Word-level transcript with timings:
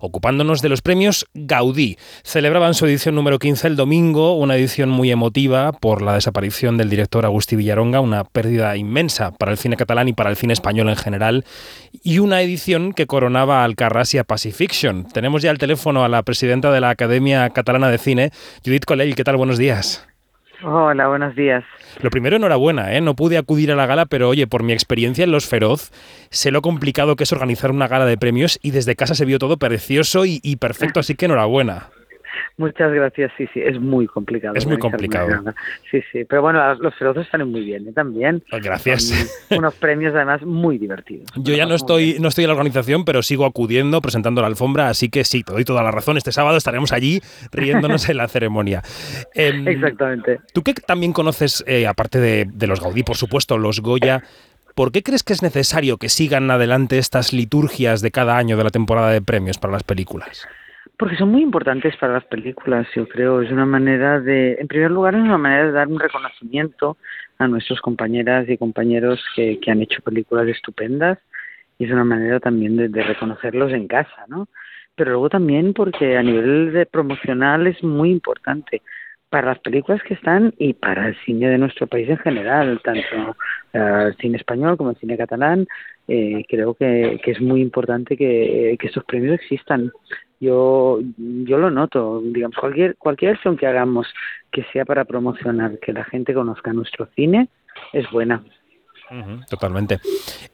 ocupándonos 0.00 0.62
de 0.62 0.68
los 0.68 0.82
premios 0.82 1.26
Gaudí. 1.34 1.96
Celebraban 2.22 2.74
su 2.74 2.86
edición 2.86 3.14
número 3.14 3.38
15 3.38 3.68
el 3.68 3.76
domingo, 3.76 4.34
una 4.34 4.56
edición 4.56 4.88
muy 4.90 5.10
emotiva 5.10 5.72
por 5.72 6.02
la 6.02 6.14
desaparición 6.14 6.76
del 6.76 6.90
director 6.90 7.24
Agustí 7.24 7.56
Villaronga, 7.56 8.00
una 8.00 8.24
pérdida 8.24 8.76
inmensa 8.76 9.30
para 9.32 9.52
el 9.52 9.58
cine 9.58 9.76
catalán 9.76 10.08
y 10.08 10.12
para 10.12 10.30
el 10.30 10.36
cine 10.36 10.52
español 10.52 10.88
en 10.88 10.96
general, 10.96 11.44
y 12.02 12.18
una 12.18 12.42
edición 12.42 12.92
que 12.92 13.06
coronaba 13.06 13.64
al 13.64 13.76
Carras 13.76 14.14
y 14.14 14.18
a 14.18 14.24
Pacifiction. 14.24 15.06
Tenemos 15.12 15.42
ya 15.42 15.50
el 15.50 15.58
teléfono 15.58 16.04
a 16.04 16.08
la 16.08 16.22
presidenta 16.22 16.72
de 16.72 16.80
la 16.80 16.90
Academia 16.90 17.50
Catalana 17.50 17.90
de 17.90 17.98
Cine, 17.98 18.30
Judith 18.64 18.84
Colell. 18.84 19.14
¿Qué 19.14 19.24
tal? 19.24 19.36
Buenos 19.36 19.58
días. 19.58 20.09
Hola, 20.62 21.08
buenos 21.08 21.34
días. 21.34 21.64
Lo 22.02 22.10
primero, 22.10 22.36
enhorabuena, 22.36 22.94
¿eh? 22.94 23.00
No 23.00 23.14
pude 23.16 23.38
acudir 23.38 23.72
a 23.72 23.76
la 23.76 23.86
gala, 23.86 24.06
pero 24.06 24.28
oye, 24.28 24.46
por 24.46 24.62
mi 24.62 24.72
experiencia 24.72 25.24
en 25.24 25.32
Los 25.32 25.46
Feroz, 25.46 25.90
sé 26.30 26.50
lo 26.50 26.62
complicado 26.62 27.16
que 27.16 27.24
es 27.24 27.32
organizar 27.32 27.70
una 27.70 27.88
gala 27.88 28.06
de 28.06 28.18
premios 28.18 28.58
y 28.62 28.70
desde 28.70 28.96
casa 28.96 29.14
se 29.14 29.24
vio 29.24 29.38
todo 29.38 29.56
precioso 29.56 30.26
y, 30.26 30.40
y 30.42 30.56
perfecto, 30.56 31.00
así 31.00 31.14
que 31.14 31.26
enhorabuena. 31.26 31.88
Muchas 32.56 32.92
gracias, 32.92 33.32
sí, 33.36 33.46
sí, 33.54 33.60
es 33.60 33.80
muy 33.80 34.06
complicado. 34.06 34.54
Es 34.54 34.66
muy 34.66 34.78
complicado. 34.78 35.28
Sí, 35.90 36.00
sí, 36.12 36.24
pero 36.24 36.42
bueno, 36.42 36.74
los 36.74 36.94
feroces 36.94 37.26
salen 37.30 37.50
muy 37.50 37.64
bien 37.64 37.88
¿eh? 37.88 37.92
también. 37.92 38.42
Pues 38.50 38.62
gracias. 38.62 39.46
unos 39.50 39.74
premios 39.74 40.14
además 40.14 40.42
muy 40.42 40.78
divertidos. 40.78 41.30
Yo 41.36 41.54
ya 41.54 41.66
no 41.66 41.74
estoy, 41.74 42.18
no 42.20 42.28
estoy 42.28 42.44
en 42.44 42.48
la 42.48 42.54
organización, 42.54 43.04
pero 43.04 43.22
sigo 43.22 43.46
acudiendo, 43.46 44.00
presentando 44.00 44.40
la 44.40 44.46
alfombra, 44.46 44.88
así 44.88 45.08
que 45.08 45.24
sí, 45.24 45.42
te 45.42 45.52
doy 45.52 45.64
toda 45.64 45.82
la 45.82 45.90
razón. 45.90 46.16
Este 46.16 46.32
sábado 46.32 46.56
estaremos 46.56 46.92
allí 46.92 47.20
riéndonos 47.52 48.08
en 48.08 48.16
la 48.16 48.28
ceremonia. 48.28 48.82
Em, 49.34 49.66
Exactamente. 49.66 50.40
Tú 50.52 50.62
que 50.62 50.74
también 50.74 51.12
conoces, 51.12 51.64
eh, 51.66 51.86
aparte 51.86 52.20
de, 52.20 52.46
de 52.52 52.66
los 52.66 52.80
Gaudí, 52.80 53.02
por 53.02 53.16
supuesto, 53.16 53.58
los 53.58 53.80
Goya, 53.80 54.22
¿Por 54.74 54.92
qué 54.92 55.02
crees 55.02 55.22
que 55.22 55.32
es 55.32 55.42
necesario 55.42 55.98
que 55.98 56.08
sigan 56.08 56.50
adelante 56.50 56.98
estas 56.98 57.32
liturgias 57.32 58.00
de 58.00 58.10
cada 58.10 58.36
año 58.36 58.56
de 58.56 58.64
la 58.64 58.70
temporada 58.70 59.10
de 59.10 59.20
premios 59.20 59.58
para 59.58 59.72
las 59.72 59.82
películas? 59.82 60.46
Porque 60.96 61.16
son 61.16 61.30
muy 61.30 61.42
importantes 61.42 61.96
para 61.96 62.14
las 62.14 62.24
películas, 62.24 62.86
yo 62.94 63.08
creo. 63.08 63.42
Es 63.42 63.50
una 63.50 63.66
manera 63.66 64.20
de, 64.20 64.56
en 64.58 64.68
primer 64.68 64.90
lugar, 64.90 65.14
es 65.14 65.20
una 65.20 65.38
manera 65.38 65.66
de 65.66 65.72
dar 65.72 65.88
un 65.88 65.98
reconocimiento 65.98 66.96
a 67.38 67.48
nuestros 67.48 67.80
compañeras 67.80 68.48
y 68.48 68.58
compañeros 68.58 69.24
que, 69.34 69.58
que 69.60 69.70
han 69.70 69.80
hecho 69.80 70.02
películas 70.02 70.46
estupendas 70.48 71.18
y 71.78 71.86
es 71.86 71.90
una 71.90 72.04
manera 72.04 72.38
también 72.40 72.76
de, 72.76 72.88
de, 72.88 73.02
reconocerlos 73.02 73.72
en 73.72 73.88
casa, 73.88 74.26
¿no? 74.28 74.48
Pero 74.94 75.12
luego 75.12 75.30
también 75.30 75.72
porque 75.72 76.18
a 76.18 76.22
nivel 76.22 76.72
de 76.74 76.84
promocional 76.84 77.66
es 77.66 77.82
muy 77.82 78.10
importante 78.10 78.82
para 79.30 79.48
las 79.48 79.60
películas 79.60 80.02
que 80.02 80.14
están 80.14 80.52
y 80.58 80.74
para 80.74 81.08
el 81.08 81.16
cine 81.24 81.48
de 81.48 81.58
nuestro 81.58 81.86
país 81.86 82.08
en 82.08 82.18
general, 82.18 82.80
tanto 82.82 83.36
uh, 83.72 84.08
el 84.08 84.16
cine 84.16 84.36
español 84.36 84.76
como 84.76 84.90
el 84.90 84.96
cine 84.96 85.16
catalán. 85.16 85.66
Eh, 86.08 86.44
creo 86.48 86.74
que, 86.74 87.20
es 87.24 87.40
muy 87.40 87.62
importante 87.62 88.16
que, 88.16 88.76
que 88.78 88.86
estos 88.88 89.04
premios 89.04 89.34
existan 89.40 89.92
yo 90.40 90.98
yo 91.18 91.58
lo 91.58 91.70
noto 91.70 92.20
digamos 92.24 92.56
cualquier 92.56 92.96
cualquier 92.96 93.32
acción 93.32 93.56
que 93.56 93.66
hagamos 93.66 94.06
que 94.50 94.64
sea 94.72 94.84
para 94.84 95.04
promocionar 95.04 95.78
que 95.78 95.92
la 95.92 96.04
gente 96.04 96.32
conozca 96.32 96.72
nuestro 96.72 97.06
cine 97.14 97.48
es 97.92 98.10
buena 98.10 98.42
totalmente 99.50 100.00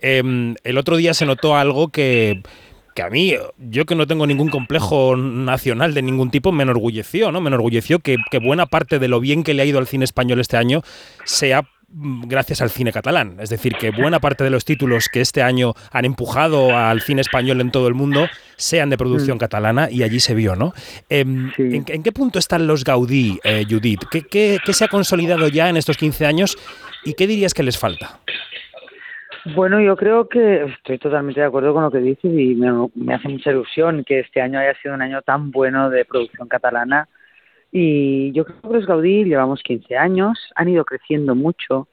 eh, 0.02 0.54
el 0.64 0.78
otro 0.78 0.96
día 0.96 1.14
se 1.14 1.24
notó 1.24 1.56
algo 1.56 1.88
que 1.88 2.42
que 2.96 3.02
a 3.02 3.10
mí, 3.10 3.34
yo 3.58 3.86
que 3.86 3.94
no 3.94 4.08
tengo 4.08 4.26
ningún 4.26 4.48
complejo 4.48 5.16
nacional 5.16 5.94
de 5.94 6.02
ningún 6.02 6.32
tipo, 6.32 6.50
me 6.50 6.64
enorgulleció, 6.64 7.30
¿no? 7.30 7.40
Me 7.40 7.48
enorgulleció 7.48 8.00
que, 8.00 8.16
que 8.30 8.38
buena 8.40 8.66
parte 8.66 8.98
de 8.98 9.06
lo 9.06 9.20
bien 9.20 9.44
que 9.44 9.54
le 9.54 9.62
ha 9.62 9.66
ido 9.66 9.78
al 9.78 9.86
cine 9.86 10.04
español 10.04 10.40
este 10.40 10.56
año 10.56 10.82
sea 11.24 11.62
Mm, 11.88 12.24
gracias 12.26 12.60
al 12.62 12.70
cine 12.70 12.92
catalán. 12.92 13.36
Es 13.40 13.48
decir, 13.48 13.74
que 13.78 13.90
buena 13.90 14.18
parte 14.18 14.42
de 14.42 14.50
los 14.50 14.64
títulos 14.64 15.08
que 15.08 15.20
este 15.20 15.42
año 15.42 15.74
han 15.92 16.04
empujado 16.04 16.76
al 16.76 17.00
cine 17.00 17.20
español 17.20 17.60
en 17.60 17.70
todo 17.70 17.86
el 17.86 17.94
mundo 17.94 18.28
sean 18.56 18.90
de 18.90 18.98
producción 18.98 19.36
mm. 19.36 19.40
catalana 19.40 19.88
y 19.90 20.02
allí 20.02 20.18
se 20.18 20.34
vio, 20.34 20.56
¿no? 20.56 20.74
Eh, 21.08 21.20
¿en, 21.20 21.52
¿en, 21.86 22.02
qué 22.02 22.12
punto 22.12 22.38
están 22.38 22.66
los 22.66 22.84
Gaudí, 22.84 23.38
eh, 23.44 23.64
Judith? 23.68 24.02
¿Qué, 24.10 24.22
¿Qué, 24.22 24.58
qué, 24.64 24.72
se 24.72 24.84
ha 24.84 24.88
consolidado 24.88 25.48
ya 25.48 25.68
en 25.68 25.76
estos 25.76 25.96
15 25.96 26.26
años 26.26 26.58
y 27.04 27.14
qué 27.14 27.26
dirías 27.26 27.54
que 27.54 27.62
les 27.62 27.78
falta? 27.78 28.20
Bueno, 29.54 29.80
yo 29.80 29.96
creo 29.96 30.28
que 30.28 30.64
estoy 30.64 30.98
totalmente 30.98 31.40
de 31.40 31.46
acuerdo 31.46 31.72
con 31.72 31.84
lo 31.84 31.90
que 31.90 31.98
dices 31.98 32.24
y 32.24 32.56
me, 32.56 33.14
hace 33.14 33.28
mucha 33.28 33.52
ilusión 33.52 34.02
que 34.04 34.20
este 34.20 34.40
año 34.40 34.58
haya 34.58 34.74
sido 34.80 34.94
un 34.94 35.02
año 35.02 35.22
tan 35.22 35.52
bueno 35.52 35.88
de 35.88 36.04
producción 36.04 36.48
catalana 36.48 37.08
y 37.70 38.32
yo 38.32 38.44
creo 38.44 38.60
que 38.62 38.68
los 38.68 38.86
Gaudí 38.86 39.24
llevamos 39.24 39.62
15 39.62 39.96
años, 39.96 40.50
han 40.56 40.68
ido 40.68 40.84
creciendo 40.84 41.36
mucho. 41.36 41.86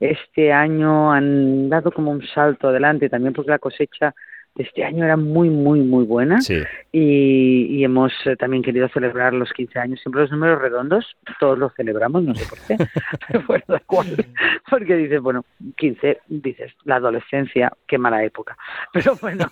Este 0.00 0.52
año 0.52 1.10
han 1.10 1.70
dado 1.70 1.92
como 1.92 2.10
un 2.10 2.26
salto 2.26 2.68
adelante 2.68 3.08
también 3.08 3.32
porque 3.32 3.52
la 3.52 3.58
cosecha 3.58 4.14
este 4.58 4.84
año 4.84 5.04
era 5.04 5.16
muy, 5.16 5.48
muy, 5.50 5.80
muy 5.80 6.04
buena 6.04 6.40
sí. 6.40 6.58
y, 6.92 7.66
y, 7.70 7.84
hemos 7.84 8.12
eh, 8.26 8.36
también 8.36 8.62
querido 8.62 8.88
celebrar 8.88 9.32
los 9.32 9.52
15 9.52 9.78
años. 9.78 10.00
Siempre 10.00 10.22
los 10.22 10.32
números 10.32 10.60
redondos, 10.60 11.16
todos 11.38 11.58
los 11.58 11.72
celebramos, 11.74 12.24
no 12.24 12.34
sé 12.34 12.44
por 12.48 12.58
qué, 12.66 12.76
da 13.68 13.80
igual. 13.80 14.26
Porque 14.68 14.96
dices, 14.96 15.20
bueno, 15.20 15.44
15, 15.76 16.18
dices, 16.28 16.72
la 16.84 16.96
adolescencia, 16.96 17.72
qué 17.86 17.98
mala 17.98 18.24
época. 18.24 18.56
Pero 18.92 19.16
bueno, 19.20 19.46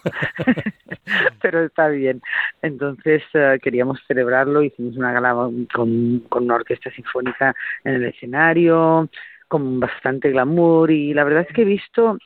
pero 1.41 1.65
está 1.65 1.89
bien. 1.89 2.21
Entonces 2.63 3.23
uh, 3.35 3.59
queríamos 3.63 4.01
celebrarlo, 4.09 4.63
hicimos 4.63 4.97
una 4.97 5.13
gala 5.13 5.35
con, 5.73 6.21
con 6.29 6.45
una 6.45 6.57
orquesta 6.57 6.91
sinfónica 6.91 7.55
en 7.85 7.95
el 7.95 8.05
escenario, 8.07 9.09
con 9.49 9.79
bastante 9.79 10.31
glamour 10.31 10.91
y 10.91 11.15
la 11.15 11.25
verdad 11.25 11.47
es 11.49 11.55
que 11.55 11.63
he 11.63 11.67
visto 11.67 12.19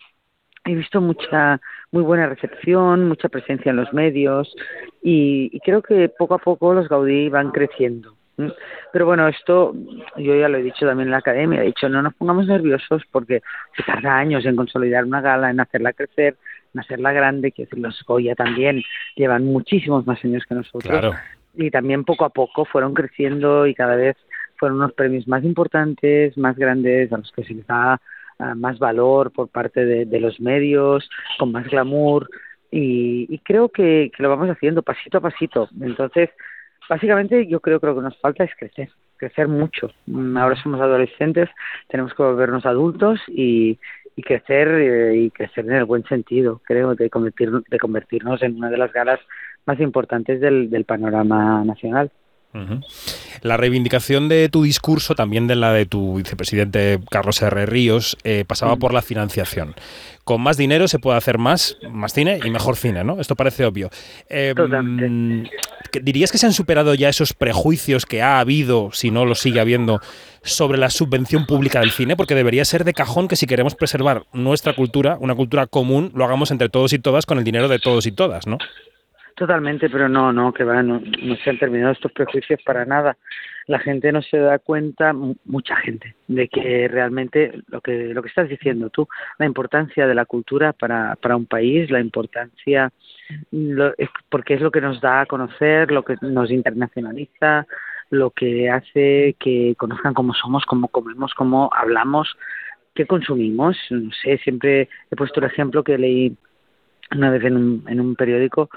he 0.72 0.76
visto 0.76 1.00
mucha 1.00 1.60
muy 1.92 2.02
buena 2.02 2.26
recepción, 2.26 3.08
mucha 3.08 3.28
presencia 3.28 3.70
en 3.70 3.76
los 3.76 3.92
medios 3.92 4.54
y, 5.02 5.50
y 5.52 5.60
creo 5.60 5.82
que 5.82 6.08
poco 6.08 6.34
a 6.34 6.38
poco 6.38 6.74
los 6.74 6.88
Gaudí 6.88 7.28
van 7.28 7.50
creciendo. 7.50 8.14
Pero 8.92 9.06
bueno, 9.06 9.28
esto 9.28 9.74
yo 10.16 10.34
ya 10.34 10.48
lo 10.48 10.58
he 10.58 10.62
dicho 10.62 10.86
también 10.86 11.08
en 11.08 11.12
la 11.12 11.18
academia, 11.18 11.62
he 11.62 11.66
dicho 11.66 11.88
no 11.88 12.02
nos 12.02 12.14
pongamos 12.14 12.46
nerviosos 12.46 13.02
porque 13.10 13.42
se 13.76 13.82
tarda 13.82 14.16
años 14.16 14.44
en 14.46 14.56
consolidar 14.56 15.04
una 15.04 15.20
gala, 15.20 15.50
en 15.50 15.60
hacerla 15.60 15.92
crecer, 15.92 16.36
en 16.74 16.80
hacerla 16.80 17.12
grande, 17.12 17.52
que 17.52 17.68
los 17.72 18.02
Goya 18.04 18.34
también 18.34 18.82
llevan 19.16 19.44
muchísimos 19.44 20.06
más 20.06 20.24
años 20.24 20.44
que 20.48 20.54
nosotros. 20.54 20.90
Claro. 20.90 21.14
Y 21.54 21.70
también 21.70 22.04
poco 22.04 22.24
a 22.24 22.30
poco 22.30 22.64
fueron 22.64 22.94
creciendo 22.94 23.66
y 23.66 23.74
cada 23.74 23.96
vez 23.96 24.16
fueron 24.56 24.78
unos 24.78 24.92
premios 24.92 25.26
más 25.26 25.42
importantes, 25.42 26.36
más 26.38 26.56
grandes, 26.56 27.12
a 27.12 27.18
los 27.18 27.32
que 27.32 27.44
se 27.44 27.54
les 27.54 27.66
da 27.66 28.00
más 28.56 28.78
valor 28.78 29.32
por 29.32 29.48
parte 29.48 29.84
de, 29.84 30.20
los 30.20 30.40
medios, 30.40 31.08
con 31.38 31.52
más 31.52 31.66
glamour. 31.68 32.28
Y, 32.70 33.26
y 33.28 33.38
creo 33.38 33.68
que, 33.68 34.10
que, 34.16 34.22
lo 34.22 34.28
vamos 34.28 34.48
haciendo 34.48 34.82
pasito 34.82 35.18
a 35.18 35.20
pasito. 35.20 35.68
Entonces, 35.80 36.30
básicamente 36.88 37.46
yo 37.46 37.60
creo 37.60 37.80
que 37.80 37.86
lo 37.86 37.94
que 37.94 38.02
nos 38.02 38.18
falta 38.18 38.44
es 38.44 38.50
crecer, 38.58 38.90
crecer 39.16 39.48
mucho. 39.48 39.90
Mm, 40.06 40.36
ahora 40.36 40.60
somos 40.62 40.80
adolescentes, 40.80 41.48
tenemos 41.88 42.12
que 42.14 42.22
volvernos 42.22 42.66
adultos 42.66 43.20
y, 43.28 43.78
crecer 44.22 44.68
eh, 44.68 45.16
y 45.16 45.30
crecer 45.30 45.64
en 45.64 45.76
el 45.76 45.86
buen 45.86 46.04
sentido, 46.04 46.60
creo, 46.66 46.94
de, 46.94 47.08
convertir, 47.08 47.50
de 47.50 47.78
convertirnos 47.78 48.42
en 48.42 48.56
una 48.56 48.68
de 48.68 48.76
las 48.76 48.92
galas 48.92 49.18
más 49.64 49.80
importantes 49.80 50.40
del 50.42 50.84
panorama 50.84 51.64
nacional. 51.64 52.10
Uh 52.52 52.58
-huh. 52.58 52.84
La 53.42 53.56
reivindicación 53.56 54.28
de 54.28 54.48
tu 54.48 54.64
discurso, 54.64 55.14
también 55.14 55.46
de 55.46 55.54
la 55.54 55.72
de 55.72 55.86
tu 55.86 56.16
vicepresidente 56.16 56.98
Carlos 57.10 57.40
R. 57.42 57.66
Ríos, 57.66 58.16
eh, 58.24 58.44
pasaba 58.46 58.72
uh 58.72 58.76
-huh. 58.76 58.80
por 58.80 58.92
la 58.92 59.02
financiación. 59.02 59.74
Con 60.24 60.42
más 60.42 60.56
dinero 60.56 60.86
se 60.86 60.98
puede 60.98 61.16
hacer 61.16 61.38
más, 61.38 61.76
más 61.90 62.12
cine 62.12 62.38
y 62.44 62.50
mejor 62.50 62.76
cine, 62.76 63.02
¿no? 63.04 63.20
Esto 63.20 63.36
parece 63.36 63.64
obvio. 63.64 63.90
Eh, 64.28 64.54
¿Dirías 66.02 66.30
que 66.30 66.38
se 66.38 66.46
han 66.46 66.52
superado 66.52 66.94
ya 66.94 67.08
esos 67.08 67.32
prejuicios 67.32 68.06
que 68.06 68.22
ha 68.22 68.38
habido, 68.38 68.90
si 68.92 69.10
no 69.10 69.24
lo 69.24 69.34
sigue 69.34 69.60
habiendo, 69.60 70.00
sobre 70.42 70.78
la 70.78 70.90
subvención 70.90 71.46
pública 71.46 71.80
del 71.80 71.90
cine? 71.90 72.16
Porque 72.16 72.34
debería 72.34 72.64
ser 72.64 72.84
de 72.84 72.92
cajón 72.92 73.28
que 73.28 73.36
si 73.36 73.46
queremos 73.46 73.74
preservar 73.74 74.24
nuestra 74.32 74.74
cultura, 74.74 75.16
una 75.20 75.34
cultura 75.34 75.66
común, 75.66 76.12
lo 76.14 76.24
hagamos 76.24 76.50
entre 76.50 76.68
todos 76.68 76.92
y 76.92 76.98
todas 76.98 77.26
con 77.26 77.38
el 77.38 77.44
dinero 77.44 77.68
de 77.68 77.78
todos 77.78 78.06
y 78.06 78.12
todas, 78.12 78.46
¿no? 78.46 78.58
Totalmente, 79.40 79.88
pero 79.88 80.06
no, 80.06 80.34
no, 80.34 80.52
que 80.52 80.64
va, 80.64 80.82
no, 80.82 81.00
no 81.00 81.36
se 81.36 81.48
han 81.48 81.58
terminado 81.58 81.92
estos 81.92 82.12
prejuicios 82.12 82.60
para 82.62 82.84
nada. 82.84 83.16
La 83.68 83.78
gente 83.78 84.12
no 84.12 84.20
se 84.20 84.36
da 84.36 84.58
cuenta, 84.58 85.14
mucha 85.14 85.76
gente, 85.76 86.14
de 86.28 86.46
que 86.46 86.88
realmente 86.88 87.62
lo 87.68 87.80
que 87.80 88.12
lo 88.12 88.20
que 88.20 88.28
estás 88.28 88.50
diciendo 88.50 88.90
tú, 88.90 89.08
la 89.38 89.46
importancia 89.46 90.06
de 90.06 90.14
la 90.14 90.26
cultura 90.26 90.74
para, 90.74 91.16
para 91.16 91.36
un 91.36 91.46
país, 91.46 91.90
la 91.90 92.00
importancia, 92.00 92.92
lo, 93.50 93.94
porque 94.28 94.52
es 94.52 94.60
lo 94.60 94.70
que 94.70 94.82
nos 94.82 95.00
da 95.00 95.22
a 95.22 95.26
conocer, 95.26 95.90
lo 95.90 96.04
que 96.04 96.16
nos 96.20 96.50
internacionaliza, 96.50 97.66
lo 98.10 98.32
que 98.32 98.68
hace 98.68 99.36
que 99.40 99.74
conozcan 99.78 100.12
cómo 100.12 100.34
somos, 100.34 100.66
cómo 100.66 100.88
comemos, 100.88 101.32
cómo 101.32 101.70
hablamos, 101.72 102.36
qué 102.94 103.06
consumimos. 103.06 103.78
No 103.88 104.10
sé, 104.22 104.36
siempre 104.36 104.90
he 105.10 105.16
puesto 105.16 105.40
el 105.40 105.46
ejemplo 105.46 105.82
que 105.82 105.96
leí 105.96 106.36
una 107.16 107.30
vez 107.30 107.42
en 107.42 107.56
un, 107.56 107.84
en 107.88 108.00
un 108.00 108.14
periódico 108.16 108.68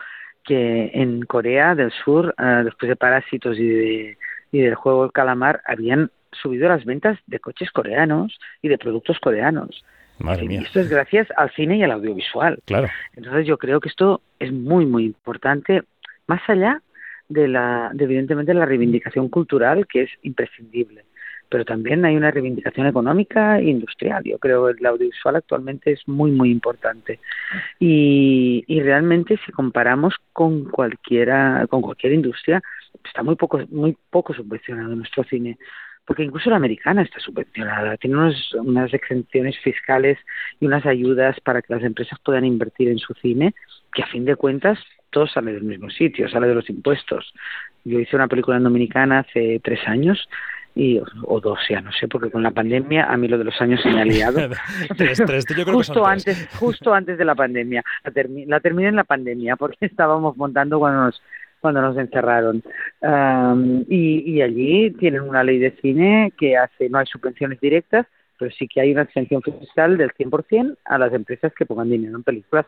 que 0.43 0.91
en 0.93 1.23
Corea 1.23 1.75
del 1.75 1.91
Sur, 1.91 2.35
uh, 2.37 2.63
después 2.63 2.89
de 2.89 2.95
Parásitos 2.95 3.57
y, 3.57 3.67
de, 3.67 4.17
y 4.51 4.59
del 4.59 4.75
juego 4.75 5.05
El 5.05 5.11
Calamar, 5.11 5.61
habían 5.65 6.11
subido 6.31 6.67
las 6.67 6.85
ventas 6.85 7.19
de 7.27 7.39
coches 7.39 7.71
coreanos 7.71 8.39
y 8.61 8.67
de 8.67 8.77
productos 8.77 9.19
coreanos. 9.19 9.83
Madre 10.19 10.47
mía. 10.47 10.61
Y 10.61 10.63
esto 10.65 10.79
es 10.79 10.89
gracias 10.89 11.27
al 11.35 11.51
cine 11.51 11.77
y 11.77 11.83
al 11.83 11.91
audiovisual. 11.91 12.59
Claro. 12.65 12.87
Entonces 13.15 13.45
yo 13.47 13.57
creo 13.57 13.79
que 13.79 13.89
esto 13.89 14.21
es 14.39 14.51
muy, 14.51 14.85
muy 14.85 15.05
importante 15.05 15.83
más 16.27 16.41
allá 16.47 16.81
de 17.29 17.47
la, 17.47 17.89
de, 17.93 18.03
evidentemente, 18.03 18.53
la 18.53 18.65
reivindicación 18.65 19.29
cultural 19.29 19.87
que 19.87 20.03
es 20.03 20.09
imprescindible 20.21 21.05
pero 21.53 21.65
también 21.65 22.03
hay 22.03 22.15
una 22.15 22.31
reivindicación 22.31 22.87
económica 22.87 23.59
e 23.59 23.65
industrial. 23.65 24.23
Yo 24.23 24.39
creo 24.39 24.65
que 24.65 24.79
el 24.79 24.85
audiovisual 24.87 25.35
actualmente 25.35 25.91
es 25.91 26.07
muy, 26.07 26.31
muy 26.31 26.49
importante. 26.49 27.19
Y, 27.79 28.63
y 28.65 28.81
realmente 28.81 29.39
si 29.45 29.51
comparamos 29.51 30.15
con 30.33 30.63
cualquiera, 30.65 31.67
con 31.69 31.83
cualquier 31.83 32.13
industria, 32.13 32.59
está 33.05 33.21
muy 33.21 33.35
poco, 33.35 33.59
muy 33.69 33.95
poco 34.09 34.33
subvencionado 34.33 34.95
nuestro 34.95 35.23
cine 35.25 35.59
porque 36.05 36.23
incluso 36.23 36.49
la 36.49 36.57
americana 36.57 37.03
está 37.03 37.19
subvencionada, 37.19 37.95
tiene 37.97 38.17
unos, 38.17 38.53
unas 38.55 38.93
exenciones 38.93 39.57
fiscales 39.59 40.17
y 40.59 40.65
unas 40.65 40.85
ayudas 40.85 41.39
para 41.39 41.61
que 41.61 41.73
las 41.73 41.83
empresas 41.83 42.19
puedan 42.25 42.43
invertir 42.43 42.89
en 42.89 42.97
su 42.97 43.13
cine, 43.13 43.53
que 43.93 44.01
a 44.01 44.07
fin 44.07 44.25
de 44.25 44.35
cuentas 44.35 44.79
todo 45.11 45.27
sale 45.27 45.53
del 45.53 45.63
mismo 45.63 45.89
sitio, 45.91 46.27
sale 46.27 46.47
de 46.47 46.55
los 46.55 46.69
impuestos. 46.69 47.33
Yo 47.85 47.99
hice 47.99 48.17
una 48.17 48.27
película 48.27 48.57
en 48.57 48.63
Dominicana 48.63 49.19
hace 49.19 49.61
tres 49.63 49.79
años 49.87 50.27
y 50.75 50.99
o 51.23 51.39
dos 51.39 51.59
ya 51.69 51.81
no 51.81 51.91
sé 51.91 52.07
porque 52.07 52.31
con 52.31 52.41
la 52.41 52.51
pandemia 52.51 53.05
a 53.05 53.15
mí 53.15 53.27
lo 53.27 53.37
de 53.37 53.43
los 53.43 53.61
años 53.61 53.81
se 53.81 53.89
me 53.89 54.01
ha 54.01 54.05
liado. 54.05 54.39
Justo 55.71 56.05
antes 56.05 56.47
justo 56.59 56.93
antes 56.93 57.17
de 57.17 57.25
la 57.25 57.35
pandemia 57.35 57.83
la, 58.03 58.11
la, 58.47 58.59
terminé 58.59 58.89
en 58.89 58.95
la 58.95 59.03
pandemia 59.03 59.55
porque 59.55 59.77
estábamos 59.85 60.35
montando 60.37 60.79
cuando 60.79 61.05
nos 61.05 61.21
cuando 61.61 61.81
nos 61.81 61.97
encerraron. 61.97 62.61
Y, 63.87 64.31
y 64.31 64.41
allí 64.41 64.91
tienen 64.91 65.21
una 65.21 65.43
ley 65.43 65.59
de 65.59 65.71
cine 65.81 66.33
que 66.37 66.57
hace 66.57 66.89
no 66.89 66.97
hay 66.97 67.05
subvenciones 67.05 67.59
directas 67.61 68.05
pero 68.37 68.51
sí 68.51 68.67
que 68.67 68.81
hay 68.81 68.91
una 68.91 69.03
exención 69.03 69.41
fiscal 69.41 69.97
del 69.97 70.11
100% 70.11 70.77
a 70.85 70.97
las 70.97 71.13
empresas 71.13 71.53
que 71.53 71.65
pongan 71.65 71.89
dinero 71.89 72.17
en 72.17 72.23
películas. 72.23 72.65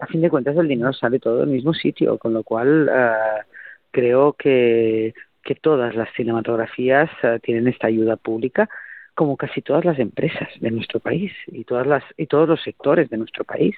A 0.00 0.06
fin 0.06 0.20
de 0.20 0.28
cuentas 0.28 0.56
el 0.56 0.68
dinero 0.68 0.92
sale 0.92 1.18
todo 1.18 1.38
del 1.38 1.48
mismo 1.48 1.72
sitio 1.72 2.18
con 2.18 2.34
lo 2.34 2.42
cual 2.42 2.88
uh, 2.88 3.42
creo 3.90 4.34
que 4.34 5.14
que 5.46 5.54
todas 5.54 5.94
las 5.94 6.12
cinematografías 6.14 7.08
uh, 7.22 7.38
tienen 7.38 7.68
esta 7.68 7.86
ayuda 7.86 8.16
pública 8.16 8.68
como 9.14 9.38
casi 9.38 9.62
todas 9.62 9.84
las 9.86 9.98
empresas 9.98 10.48
de 10.60 10.70
nuestro 10.70 11.00
país 11.00 11.32
y 11.46 11.64
todas 11.64 11.86
las 11.86 12.04
y 12.18 12.26
todos 12.26 12.46
los 12.46 12.62
sectores 12.62 13.08
de 13.08 13.16
nuestro 13.16 13.44
país. 13.44 13.74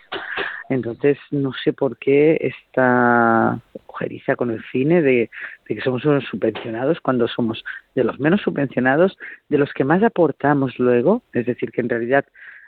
Entonces 0.69 1.17
no 1.31 1.53
sé 1.53 1.73
por 1.73 1.97
qué 1.99 2.39
esta 2.41 3.61
ojeriza 3.87 4.35
con 4.35 4.51
el 4.51 4.65
cine 4.73 5.01
de, 5.01 5.31
de, 5.69 5.75
que 5.75 5.81
somos 5.83 6.05
unos 6.05 6.25
subvencionados 6.25 7.01
cuando 7.01 7.29
somos 7.29 7.65
de 7.95 8.03
los 8.03 8.19
menos 8.19 8.41
subvencionados 8.41 9.17
de 9.49 9.59
los 9.59 9.73
que 9.73 9.85
más 9.85 10.03
aportamos 10.03 10.79
luego 10.79 11.23
es 11.33 11.47
decir 11.47 11.71
que 11.71 11.83
en 11.83 11.89
realidad 11.89 12.25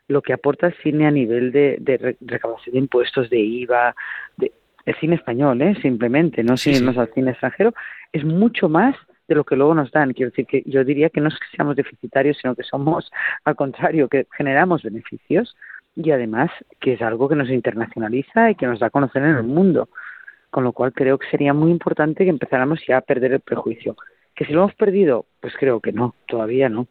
lo 0.09 0.23
que 0.23 0.33
aporta 0.33 0.67
el 0.67 0.75
cine 0.83 1.07
a 1.07 1.11
nivel 1.11 1.53
de, 1.53 1.77
de 1.81 2.17
recaudación 2.21 2.73
de 2.73 2.81
impuestos 2.81 3.31
de 3.31 3.39
IVA 3.39 3.95
de 4.37 4.53
el 4.87 4.95
cine 4.97 5.17
español, 5.17 5.61
¿eh? 5.63 5.77
simplemente, 5.83 6.43
no 6.43 6.57
sí, 6.57 6.75
al 6.75 7.11
cine 7.13 7.31
extranjero, 7.33 7.75
es 8.13 8.25
mucho 8.25 8.69
más 8.69 8.97
de 9.29 9.35
lo 9.37 9.45
que 9.45 9.57
luego 9.57 9.75
nos 9.75 9.91
dan. 9.93 10.13
Quiero 10.13 10.31
decir 10.31 10.47
que 10.47 10.63
yo 10.67 10.85
diría 10.85 11.09
que 11.09 11.21
no 11.21 11.29
es 11.29 11.35
que 11.35 11.57
seamos 11.57 11.77
deficitarios, 11.77 12.39
sino 12.41 12.55
que 12.55 12.65
somos, 12.65 13.11
al 13.45 13.57
contrario, 13.57 14.09
que 14.09 14.27
generamos 14.37 14.83
beneficios 14.83 15.57
y 15.97 16.11
además 16.11 16.51
que 16.81 16.95
es 16.95 17.03
algo 17.03 17.29
que 17.29 17.37
nos 17.37 17.51
internacionaliza 17.51 18.51
y 18.51 18.55
que 18.55 18.67
nos 18.67 18.81
da 18.81 18.89
a 18.89 18.91
conocer 18.91 19.23
en 19.23 19.37
el 19.37 19.45
mundo. 19.45 19.89
Con 20.51 20.65
lo 20.65 20.73
cual 20.73 20.93
creo 20.93 21.17
que 21.17 21.31
sería 21.31 21.55
muy 21.55 21.71
importante 21.71 22.25
que 22.25 22.31
empezáramos 22.31 22.81
ya 22.87 22.97
a 22.97 23.03
perder 23.03 23.33
el 23.33 23.41
prejuicio. 23.41 23.97
¿Que 24.35 24.45
si 24.45 24.53
lo 24.53 24.63
hemos 24.63 24.75
perdido? 24.75 25.27
Pues 25.41 25.55
creo 25.59 25.81
que 25.81 25.93
no, 25.93 26.17
todavía 26.27 26.69
no. 26.69 26.89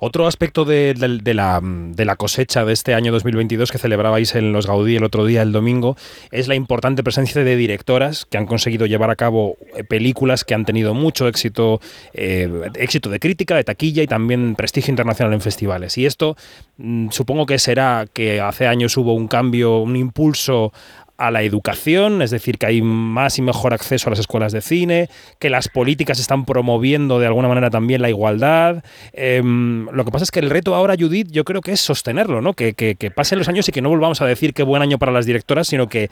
Otro 0.00 0.26
aspecto 0.26 0.64
de, 0.64 0.94
la, 0.96 2.16
cosecha 2.16 2.64
de 2.64 2.72
este 2.72 2.94
año 2.94 3.12
2022 3.12 3.70
que 3.70 3.78
celebrabais 3.78 4.34
en 4.34 4.52
los 4.52 4.66
Gaudí 4.66 4.96
el 4.96 5.04
otro 5.04 5.24
día, 5.24 5.42
el 5.42 5.52
domingo, 5.52 5.96
es 6.30 6.48
la 6.48 6.54
importante 6.54 7.02
presencia 7.02 7.44
de 7.44 7.56
directoras 7.56 8.24
que 8.24 8.38
han 8.38 8.46
conseguido 8.46 8.86
llevar 8.86 9.10
a 9.10 9.16
cabo 9.16 9.56
eh, 9.76 9.84
películas 9.84 10.44
que 10.44 10.54
han 10.54 10.64
tenido 10.64 10.94
mucho 10.94 11.28
éxito, 11.28 11.80
eh, 12.12 12.48
éxito 12.74 13.10
de 13.10 13.20
crítica, 13.20 13.56
de 13.56 13.64
taquilla 13.64 14.02
y 14.02 14.06
también 14.06 14.54
prestigio 14.54 14.92
internacional 14.92 15.32
en 15.32 15.40
festivales. 15.40 15.98
Y 15.98 16.06
esto 16.06 16.36
mm, 16.78 17.10
supongo 17.10 17.46
que 17.46 17.58
será 17.58 18.06
que 18.12 18.40
hace 18.40 18.66
años 18.66 18.96
hubo 18.96 19.14
un 19.14 19.28
cambio, 19.28 19.78
un 19.78 19.96
impulso 19.96 20.72
a 21.16 21.30
la 21.30 21.42
educación, 21.42 22.22
es 22.22 22.30
decir, 22.30 22.58
que 22.58 22.66
hay 22.66 22.82
más 22.82 23.38
y 23.38 23.42
mejor 23.42 23.72
acceso 23.72 24.08
a 24.08 24.10
las 24.10 24.18
escuelas 24.18 24.52
de 24.52 24.60
cine, 24.60 25.08
que 25.38 25.48
las 25.48 25.68
políticas 25.68 26.18
están 26.18 26.44
promoviendo 26.44 27.20
de 27.20 27.26
alguna 27.26 27.46
manera 27.46 27.70
también 27.70 28.02
la 28.02 28.08
igualdad. 28.08 28.84
Em, 29.12 29.86
lo 29.90 30.04
que 30.04 30.10
pasa 30.10 30.24
es 30.24 30.30
que 30.30 30.40
el 30.40 30.50
reto 30.50 30.74
ahora, 30.74 30.94
Judith, 30.98 31.28
yo 31.30 31.44
creo 31.44 31.60
que 31.60 31.72
es 31.72 31.80
sostenerlo, 31.80 32.40
¿no? 32.40 32.54
Que, 32.54 32.74
que, 32.74 33.10
pasen 33.10 33.38
los 33.38 33.48
años 33.48 33.68
y 33.68 33.72
que 33.72 33.80
no 33.80 33.90
volvamos 33.90 34.20
a 34.22 34.26
decir 34.26 34.54
qué 34.54 34.64
buen 34.64 34.82
año 34.82 34.98
para 34.98 35.12
las 35.12 35.26
directoras, 35.26 35.68
sino 35.68 35.86
que 35.86 36.08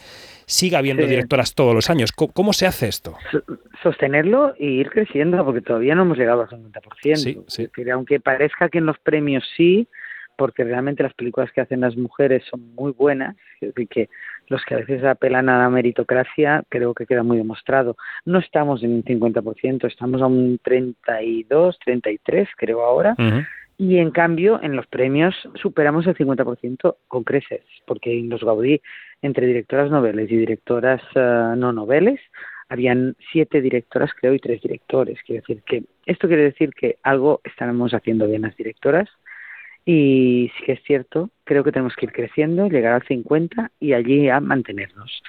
siga 0.47 0.79
habiendo 0.79 1.07
directoras 1.07 1.55
todos 1.55 1.75
los 1.75 1.91
años. 1.91 2.13
¿Cómo, 2.13 2.53
se 2.53 2.67
hace 2.67 2.87
esto? 2.87 3.17
Sostenerlo 3.83 4.55
e 4.59 4.67
ir 4.67 4.91
creciendo, 4.91 5.45
porque 5.45 5.63
todavía 5.63 5.95
no 5.95 6.03
hemos 6.03 6.19
llegado 6.19 6.43
al 6.43 6.49
50%. 6.49 7.17
Sí, 7.17 7.39
sí. 7.49 7.69
aunque 7.91 8.21
parezca 8.21 8.69
que 8.69 8.79
en 8.79 8.87
los 8.87 8.99
premios 8.99 9.45
sí, 9.57 9.89
porque 10.37 10.65
realmente 10.65 11.03
las 11.03 11.15
películas 11.15 11.51
que 11.53 11.61
hacen 11.61 11.81
las 11.81 11.97
mujeres 11.97 12.43
son 12.51 12.75
muy 12.75 12.93
buenas, 12.93 13.37
y 13.61 13.87
que 13.87 14.09
los 14.53 14.63
que 14.65 14.75
a 14.75 14.79
veces 14.79 15.03
apelan 15.03 15.49
a 15.49 15.59
la 15.59 15.71
meritocracia, 15.71 16.63
creo 16.69 16.95
que 16.95 17.07
queda 17.07 17.23
muy 17.23 17.39
demostrado. 17.39 17.97
No 18.25 18.39
estamos 18.39 18.85
en 18.85 18.93
un 18.93 19.03
50%, 19.03 19.87
estamos 19.87 20.23
a 20.23 20.27
un 20.27 20.61
32, 20.63 21.79
33, 21.85 22.49
creo 22.57 22.85
ahora. 22.85 23.17
Y 23.79 23.97
en 23.97 24.11
cambio, 24.11 24.61
en 24.63 24.77
los 24.77 24.87
premios 24.87 25.35
superamos 25.55 26.07
el 26.07 26.15
50% 26.15 26.97
con 27.09 27.25
creces, 27.25 27.65
porque 27.87 28.17
en 28.17 28.29
los 28.29 28.45
Gaudí, 28.45 28.81
entre 29.23 29.47
directoras 29.47 29.91
noveles 29.91 30.31
y 30.31 30.37
directoras 30.37 31.01
eh, 31.15 31.55
no 31.57 31.73
noveles, 31.73 32.21
habían 32.69 33.17
siete 33.33 33.61
directoras, 33.61 34.11
creo, 34.15 34.35
y 34.35 34.39
tres 34.39 34.61
directores. 34.63 35.19
Quiere 35.27 35.41
decir 35.41 35.63
que 35.65 35.85
esto 36.07 36.29
quiere 36.29 36.45
decir 36.45 36.71
que 36.75 36.97
algo 37.03 37.41
estamos 37.45 37.93
haciendo 37.93 38.29
bien 38.29 38.43
las 38.43 38.57
directoras 38.57 39.09
y 39.85 40.51
sí 40.57 40.65
que 40.65 40.73
es 40.73 40.83
cierto, 40.85 41.31
creo 41.45 41.65
que 41.65 41.73
tenemos 41.73 41.95
que 41.97 42.07
ir 42.07 42.13
creciendo, 42.13 42.69
llegar 42.69 42.95
al 42.95 43.07
50 43.07 43.71
y 43.81 43.95
allí 43.95 44.29
a 44.29 44.41
mantenernos. 44.41 45.23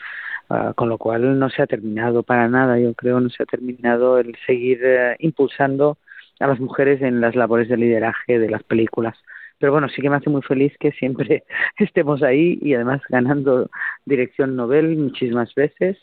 Uh, 0.50 0.74
con 0.76 0.90
lo 0.90 0.98
cual 0.98 1.40
no 1.40 1.50
se 1.50 1.62
ha 1.62 1.68
terminado 1.68 2.22
para 2.22 2.50
nada, 2.50 2.78
yo 2.78 2.94
creo, 2.94 3.20
no 3.22 3.30
se 3.30 3.44
ha 3.44 3.46
terminado 3.46 4.20
el 4.20 4.36
seguir 4.46 4.82
uh, 4.84 5.16
impulsando 5.20 5.98
a 6.40 6.48
las 6.48 6.60
mujeres 6.60 7.02
en 7.02 7.22
las 7.22 7.36
labores 7.36 7.70
de 7.70 7.78
lideraje 7.78 8.40
de 8.40 8.50
las 8.50 8.62
películas. 8.64 9.18
Pero 9.58 9.72
bueno, 9.72 9.88
sí 9.88 10.02
que 10.02 10.10
me 10.10 10.18
hace 10.18 10.30
muy 10.30 10.42
feliz 10.42 10.74
que 10.80 10.92
siempre 10.92 11.44
estemos 11.78 12.22
ahí 12.24 12.60
y 12.62 12.74
además 12.74 13.02
ganando 13.10 13.70
dirección 14.06 14.56
Nobel 14.56 14.98
muchísimas 14.98 15.56
veces 15.56 15.98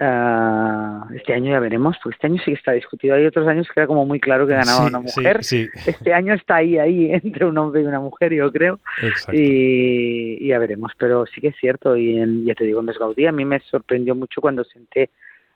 Uh, 0.00 1.12
este 1.12 1.34
año 1.34 1.50
ya 1.50 1.58
veremos, 1.58 1.96
porque 2.00 2.14
este 2.14 2.28
año 2.28 2.36
sí 2.38 2.52
que 2.52 2.58
está 2.58 2.70
discutido. 2.70 3.16
Hay 3.16 3.26
otros 3.26 3.48
años 3.48 3.66
que 3.66 3.80
era 3.80 3.88
como 3.88 4.06
muy 4.06 4.20
claro 4.20 4.46
que 4.46 4.54
ganaba 4.54 4.86
una 4.86 5.00
mujer. 5.00 5.40
Este 5.40 6.14
año 6.14 6.34
está 6.34 6.56
ahí, 6.56 6.78
ahí, 6.78 7.10
entre 7.24 7.46
un 7.46 7.58
hombre 7.58 7.82
y 7.82 7.84
una 7.84 7.98
mujer, 7.98 8.32
yo 8.32 8.52
creo. 8.52 8.78
Y, 9.32 10.46
ya 10.46 10.58
veremos, 10.60 10.92
pero 10.96 11.26
sí 11.26 11.40
que 11.40 11.48
es 11.48 11.56
cierto. 11.56 11.96
Y 11.96 12.16
en, 12.16 12.44
ya 12.44 12.54
te 12.54 12.64
digo, 12.64 12.80
en 12.80 12.86
Gaudí 12.86 13.26
a 13.26 13.32
mí 13.32 13.44
me 13.44 13.58
sorprendió 13.58 14.14
mucho 14.14 14.40
cuando 14.40 14.62
senté 14.62 15.10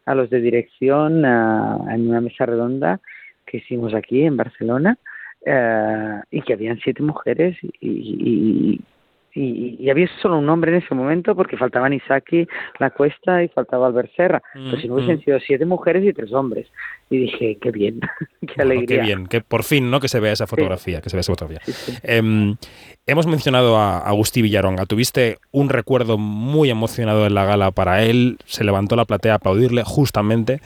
a 0.07 0.15
los 0.17 0.29
de 0.29 0.41
dirección 0.41 1.25
uh, 1.25 1.89
en 1.89 2.09
una 2.09 2.21
mesa 2.21 2.45
redonda 2.45 2.99
que 3.47 3.59
hicimos 3.59 3.95
aquí 3.95 4.25
en 4.25 4.37
Barcelona. 4.37 4.99
Uh, 5.45 6.23
y 6.31 6.41
que 6.43 6.53
habían 6.53 6.79
siete 6.79 7.03
mujeres 7.03 7.59
y, 7.63 7.71
y, 7.81 8.81
había 9.35 10.09
solo 10.21 10.39
un 10.39 10.49
hombre 10.51 10.73
en 10.73 10.83
ese 10.83 10.95
momento 10.95 11.35
porque 11.35 11.57
faltaban 11.57 11.93
Isaki, 11.93 12.47
La 12.79 12.91
Cuesta 12.91 13.43
y 13.43 13.49
faltaba 13.49 13.87
Albert 13.87 14.11
Serra. 14.15 14.43
Mm, 14.55 14.81
si 14.81 14.89
no 14.89 14.95
hubiesen 14.95 15.17
mm. 15.17 15.21
sido 15.23 15.41
siete 15.41 15.65
mujeres 15.65 16.05
y 16.05 16.13
tres 16.13 16.33
hombres. 16.33 16.69
Y 17.09 17.19
dije, 17.19 17.59
qué 17.61 17.71
bien, 17.71 18.01
qué 18.47 18.63
alegría. 18.63 18.87
qué 18.87 19.01
bien, 19.03 19.27
que 19.27 19.41
por 19.41 19.65
fin 19.65 19.91
¿no? 19.91 20.01
que 20.01 20.09
se 20.09 20.21
vea 20.21 20.33
esa 20.33 20.47
fotografía, 20.47 21.01
que 21.01 21.09
se 21.09 21.17
vea 21.17 21.23
esa 21.23 21.33
fotografía. 21.33 21.61
Em, 22.03 22.57
hemos 23.07 23.27
mencionado 23.27 23.79
a 23.79 23.99
Agustí 23.99 24.43
Villaronga. 24.43 24.85
Tuviste 24.87 25.39
un 25.51 25.71
recuerdo 25.71 26.19
muy 26.19 26.71
emocionado 26.71 27.27
en 27.27 27.35
la 27.35 27.45
gala 27.45 27.71
para 27.71 28.03
él. 28.03 28.37
Se 28.45 28.65
levantó 28.65 28.97
la 28.97 29.07
platea 29.07 29.33
a 29.33 29.37
aplaudirle 29.37 29.83
justamente. 29.85 30.61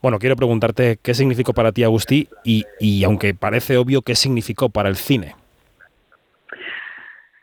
Bueno, 0.00 0.18
quiero 0.18 0.36
preguntarte 0.36 0.98
qué 1.02 1.14
significó 1.14 1.54
para 1.54 1.72
ti 1.72 1.82
Agustí 1.84 2.28
y, 2.44 2.64
y 2.80 3.02
aunque 3.04 3.34
parece 3.34 3.76
obvio, 3.76 4.02
qué 4.02 4.14
significó 4.14 4.68
para 4.68 4.88
el 4.88 4.96
cine. 4.96 5.34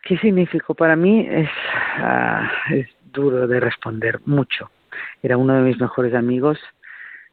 ¿Qué 0.04 0.18
significó 0.18 0.74
para 0.74 0.96
mí? 0.96 1.28
Es, 1.30 1.50
ah, 1.98 2.52
es 2.72 2.88
duro 3.12 3.48
de 3.48 3.60
responder, 3.60 4.20
mucho. 4.26 4.72
Era 5.22 5.38
uno 5.38 5.56
de 5.56 5.62
mis 5.62 5.80
mejores 5.80 6.14
amigos, 6.14 6.60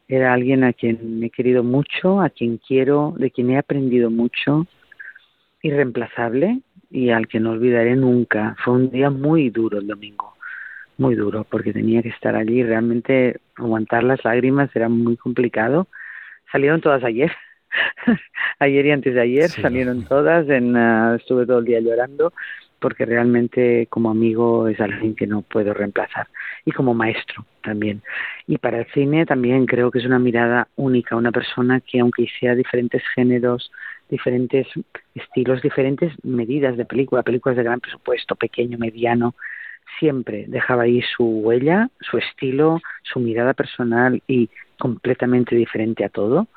era 0.08 0.32
alguien 0.32 0.62
a 0.64 0.72
quien 0.72 1.22
he 1.22 1.30
querido 1.30 1.62
mucho, 1.62 2.20
a 2.20 2.30
quien 2.30 2.58
quiero, 2.58 3.14
de 3.18 3.30
quien 3.30 3.50
he 3.50 3.58
aprendido 3.58 4.10
mucho, 4.10 4.66
irreemplazable 5.62 6.60
y 6.90 7.10
al 7.10 7.26
que 7.26 7.40
no 7.40 7.50
olvidaré 7.50 7.96
nunca. 7.96 8.56
Fue 8.64 8.74
un 8.74 8.90
día 8.90 9.10
muy 9.10 9.50
duro 9.50 9.78
el 9.78 9.86
domingo, 9.86 10.34
muy 10.96 11.14
duro, 11.14 11.44
porque 11.44 11.72
tenía 11.72 12.02
que 12.02 12.10
estar 12.10 12.36
allí. 12.36 12.62
Realmente 12.62 13.40
aguantar 13.56 14.04
las 14.04 14.24
lágrimas 14.24 14.74
era 14.74 14.88
muy 14.88 15.16
complicado. 15.16 15.88
Salieron 16.52 16.80
todas 16.80 17.02
ayer, 17.02 17.32
ayer 18.58 18.86
y 18.86 18.90
antes 18.90 19.14
de 19.14 19.20
ayer 19.20 19.48
salieron 19.48 20.04
todas, 20.04 20.48
en, 20.48 20.76
ah, 20.76 21.16
estuve 21.18 21.46
todo 21.46 21.58
el 21.58 21.64
día 21.64 21.80
llorando 21.80 22.32
porque 22.78 23.06
realmente 23.06 23.86
como 23.88 24.10
amigo 24.10 24.68
es 24.68 24.80
alguien 24.80 25.14
que 25.14 25.26
no 25.26 25.42
puedo 25.42 25.72
reemplazar 25.72 26.28
y 26.64 26.72
como 26.72 26.94
maestro 26.94 27.44
también. 27.62 28.02
Y 28.46 28.58
para 28.58 28.80
el 28.80 28.86
cine 28.92 29.26
también 29.26 29.66
creo 29.66 29.90
que 29.90 29.98
es 29.98 30.04
una 30.04 30.18
mirada 30.18 30.68
única, 30.76 31.16
una 31.16 31.32
persona 31.32 31.80
que 31.80 32.00
aunque 32.00 32.26
sea 32.38 32.54
diferentes 32.54 33.02
géneros, 33.14 33.72
diferentes 34.08 34.66
estilos, 35.14 35.62
diferentes 35.62 36.12
medidas 36.22 36.76
de 36.76 36.84
película, 36.84 37.22
películas 37.22 37.56
de 37.56 37.64
gran 37.64 37.80
presupuesto, 37.80 38.36
pequeño, 38.36 38.78
mediano, 38.78 39.34
siempre 39.98 40.44
dejaba 40.48 40.82
ahí 40.82 41.02
su 41.16 41.24
huella, 41.24 41.88
su 42.00 42.18
estilo, 42.18 42.80
su 43.02 43.20
mirada 43.20 43.54
personal 43.54 44.22
y 44.26 44.50
completamente 44.78 45.56
diferente 45.56 46.04
a 46.04 46.08
todo 46.08 46.48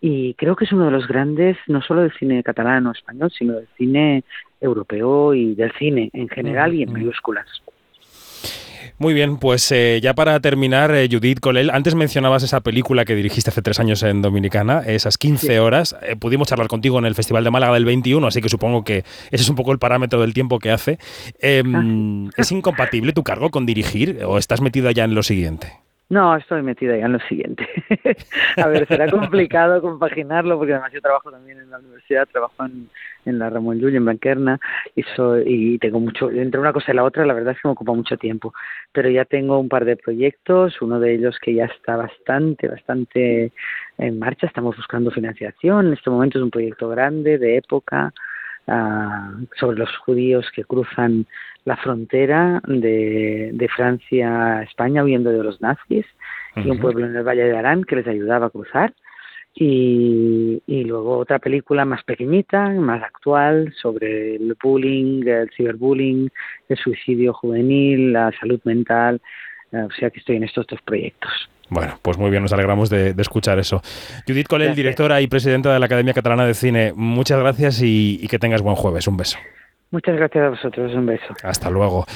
y 0.00 0.34
creo 0.34 0.56
que 0.56 0.64
es 0.64 0.72
uno 0.72 0.86
de 0.86 0.90
los 0.90 1.06
grandes, 1.06 1.56
no 1.66 1.80
solo 1.82 2.02
del 2.02 2.12
cine 2.18 2.42
catalán 2.42 2.86
o 2.86 2.92
español, 2.92 3.32
sino 3.36 3.54
del 3.54 3.68
cine 3.76 4.24
europeo 4.60 5.34
y 5.34 5.54
del 5.54 5.72
cine 5.78 6.10
en 6.12 6.28
general 6.28 6.74
y 6.74 6.82
en 6.82 6.92
mayúsculas. 6.92 7.46
Muy 8.98 9.14
bien, 9.14 9.38
pues 9.38 9.72
eh, 9.72 10.00
ya 10.02 10.14
para 10.14 10.38
terminar, 10.40 10.94
eh, 10.94 11.08
Judith 11.10 11.40
Colel, 11.40 11.70
antes 11.70 11.94
mencionabas 11.94 12.42
esa 12.42 12.60
película 12.60 13.04
que 13.04 13.16
dirigiste 13.16 13.50
hace 13.50 13.62
tres 13.62 13.80
años 13.80 14.02
en 14.02 14.22
Dominicana, 14.22 14.80
esas 14.80 15.18
15 15.18 15.58
horas. 15.60 15.96
Eh, 16.02 16.14
pudimos 16.14 16.48
charlar 16.48 16.68
contigo 16.68 16.98
en 16.98 17.06
el 17.06 17.14
Festival 17.14 17.42
de 17.42 17.50
Málaga 17.50 17.74
del 17.74 17.84
21, 17.84 18.24
así 18.26 18.40
que 18.40 18.48
supongo 18.48 18.84
que 18.84 18.98
ese 19.30 19.42
es 19.42 19.48
un 19.48 19.56
poco 19.56 19.72
el 19.72 19.78
parámetro 19.78 20.20
del 20.20 20.34
tiempo 20.34 20.58
que 20.58 20.70
hace. 20.70 20.98
Em, 21.40 22.26
ah. 22.26 22.30
¿Es 22.36 22.52
incompatible 22.52 23.12
tu 23.12 23.24
cargo 23.24 23.50
con 23.50 23.66
dirigir 23.66 24.22
o 24.24 24.38
estás 24.38 24.60
metido 24.60 24.90
ya 24.90 25.04
en 25.04 25.14
lo 25.14 25.22
siguiente? 25.22 25.72
No, 26.12 26.36
estoy 26.36 26.60
metida 26.60 26.94
ya 26.94 27.06
en 27.06 27.12
lo 27.12 27.20
siguiente. 27.20 27.66
a 28.58 28.68
ver, 28.68 28.86
será 28.86 29.10
complicado 29.10 29.80
compaginarlo 29.80 30.58
porque 30.58 30.74
además 30.74 30.92
yo 30.92 31.00
trabajo 31.00 31.30
también 31.30 31.58
en 31.58 31.70
la 31.70 31.78
universidad, 31.78 32.28
trabajo 32.30 32.66
en, 32.66 32.90
en 33.24 33.38
la 33.38 33.48
Ramón 33.48 33.78
Llull, 33.78 33.96
en 33.96 34.04
Banquerna, 34.04 34.60
y, 34.94 35.04
soy, 35.16 35.44
y 35.46 35.78
tengo 35.78 36.00
mucho, 36.00 36.30
entre 36.30 36.60
una 36.60 36.74
cosa 36.74 36.92
y 36.92 36.96
la 36.96 37.04
otra, 37.04 37.24
la 37.24 37.32
verdad 37.32 37.54
es 37.54 37.62
que 37.62 37.66
me 37.66 37.72
ocupa 37.72 37.94
mucho 37.94 38.18
tiempo. 38.18 38.52
Pero 38.92 39.08
ya 39.08 39.24
tengo 39.24 39.58
un 39.58 39.70
par 39.70 39.86
de 39.86 39.96
proyectos, 39.96 40.82
uno 40.82 41.00
de 41.00 41.14
ellos 41.14 41.38
que 41.40 41.54
ya 41.54 41.64
está 41.64 41.96
bastante, 41.96 42.68
bastante 42.68 43.50
en 43.96 44.18
marcha, 44.18 44.46
estamos 44.46 44.76
buscando 44.76 45.10
financiación, 45.10 45.86
en 45.86 45.92
este 45.94 46.10
momento 46.10 46.38
es 46.38 46.44
un 46.44 46.50
proyecto 46.50 46.90
grande, 46.90 47.38
de 47.38 47.56
época, 47.56 48.12
uh, 48.66 49.46
sobre 49.56 49.78
los 49.78 49.96
judíos 49.98 50.46
que 50.54 50.64
cruzan 50.64 51.26
la 51.64 51.76
frontera 51.76 52.60
de, 52.66 53.50
de 53.52 53.68
Francia 53.68 54.58
a 54.58 54.62
España 54.62 55.04
huyendo 55.04 55.30
de 55.30 55.42
los 55.42 55.60
nazis 55.60 56.06
y 56.56 56.70
un 56.70 56.80
pueblo 56.80 57.06
en 57.06 57.16
el 57.16 57.22
Valle 57.22 57.44
de 57.44 57.56
Arán 57.56 57.84
que 57.84 57.96
les 57.96 58.06
ayudaba 58.06 58.46
a 58.46 58.50
cruzar. 58.50 58.92
Y, 59.54 60.62
y, 60.66 60.84
luego 60.84 61.18
otra 61.18 61.38
película 61.38 61.84
más 61.84 62.02
pequeñita, 62.04 62.70
más 62.70 63.02
actual, 63.02 63.72
sobre 63.74 64.36
el 64.36 64.56
bullying, 64.62 65.26
el 65.26 65.50
ciberbullying, 65.50 66.30
el 66.70 66.76
suicidio 66.78 67.34
juvenil, 67.34 68.14
la 68.14 68.32
salud 68.40 68.60
mental. 68.64 69.20
O 69.72 69.90
sea 69.98 70.10
que 70.10 70.20
estoy 70.20 70.36
en 70.36 70.44
estos 70.44 70.66
dos 70.66 70.80
proyectos. 70.82 71.30
Bueno, 71.68 71.98
pues 72.02 72.18
muy 72.18 72.30
bien, 72.30 72.42
nos 72.42 72.52
alegramos 72.52 72.90
de, 72.90 73.14
escuchar 73.16 73.58
eso. 73.58 73.80
Judith 74.26 74.46
Colel, 74.46 74.74
directora 74.74 75.20
y 75.22 75.26
presidenta 75.26 75.72
de 75.72 75.78
la 75.78 75.86
Academia 75.86 76.12
Catalana 76.12 76.44
de 76.44 76.52
Cine, 76.52 76.92
muchas 76.94 77.38
gracias 77.40 77.80
y 77.82 78.26
que 78.28 78.38
tengas 78.38 78.60
buen 78.60 78.76
jueves. 78.76 79.08
Un 79.08 79.16
beso. 79.16 79.38
Muchas 79.92 80.16
gracias 80.16 80.42
a 80.42 80.48
vosotros, 80.48 80.94
un 80.94 81.04
beso. 81.04 81.34
Hasta 81.42 81.68
luego. 81.68 82.06